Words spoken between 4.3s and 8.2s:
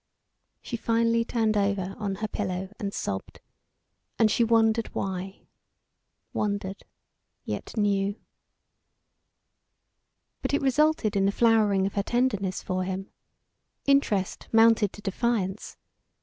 she wondered why wondered, yet knew.